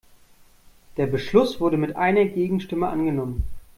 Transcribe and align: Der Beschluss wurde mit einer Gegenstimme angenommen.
Der 0.97 1.05
Beschluss 1.05 1.59
wurde 1.59 1.77
mit 1.77 1.95
einer 1.95 2.25
Gegenstimme 2.25 2.87
angenommen. 2.87 3.43